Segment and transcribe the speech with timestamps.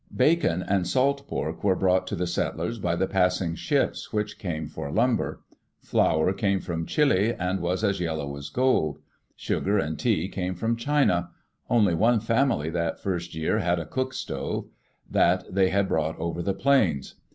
[0.17, 4.67] Bacon and salt pork were brought to the settlers by the passing ships, which came
[4.67, 5.43] for lumber.
[5.79, 8.97] Flour came from Chile and was as yellow as gold.
[9.35, 11.29] Sugar and tea came from China.
[11.69, 14.69] Only one family that first year had a cook stove;
[15.07, 17.13] that they had brought over the plains.